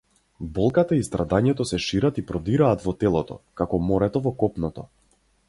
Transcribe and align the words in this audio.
Болката 0.53 0.95
и 0.99 1.03
страдањето 1.07 1.67
се 1.73 1.79
шират 1.89 2.17
и 2.21 2.23
продираат 2.31 2.87
во 2.87 2.95
телото, 3.05 3.39
како 3.63 3.83
морето 3.91 4.25
во 4.27 4.35
копното. 4.43 4.89